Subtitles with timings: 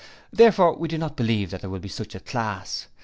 [0.33, 2.87] Therefore we do not believe that there will be such a class.